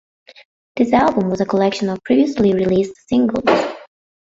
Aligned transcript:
This 0.75 0.93
album 0.93 1.29
was 1.29 1.41
a 1.41 1.45
collection 1.45 1.87
of 1.87 2.03
previously 2.03 2.55
released 2.55 3.07
singles. 3.07 3.75